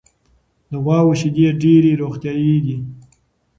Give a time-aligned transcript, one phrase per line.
[0.69, 2.77] د غواوو شیدې ډېرې روغتیایي دي.